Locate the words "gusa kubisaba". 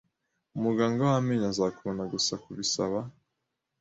2.13-2.97